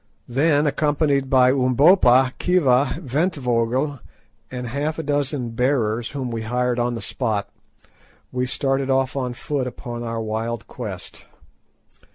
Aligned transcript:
Then, 0.27 0.65
accompanied 0.65 1.29
by 1.29 1.51
Umbopa, 1.51 2.33
Khiva, 2.39 2.95
Ventvögel, 3.03 3.99
and 4.49 4.65
half 4.65 4.97
a 4.97 5.03
dozen 5.03 5.51
bearers 5.51 6.09
whom 6.09 6.31
we 6.31 6.41
hired 6.41 6.79
on 6.79 6.95
the 6.95 7.03
spot, 7.03 7.49
we 8.31 8.47
started 8.47 8.89
off 8.89 9.15
on 9.15 9.35
foot 9.35 9.67
upon 9.67 10.01
our 10.01 10.19
wild 10.19 10.65
quest. 10.65 11.27